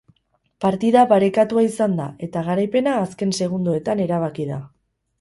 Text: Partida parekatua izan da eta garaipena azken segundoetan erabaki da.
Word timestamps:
Partida 0.63 1.03
parekatua 1.11 1.65
izan 1.67 1.95
da 2.01 2.09
eta 2.29 2.45
garaipena 2.49 2.97
azken 3.05 3.37
segundoetan 3.43 4.07
erabaki 4.11 4.53
da. 4.55 4.63